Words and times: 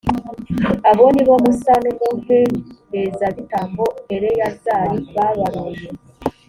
abo 0.89 1.05
ni 1.15 1.23
bo 1.27 1.35
musa 1.43 1.73
n’umuherezabitambo 1.83 3.83
eleyazari 4.15 4.97
babaruye. 5.15 5.87